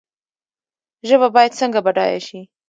ژبه 1.07 1.27
باید 1.35 1.57
څنګه 1.59 1.79
بډایه 1.85 2.19
شي؟ 2.27 2.39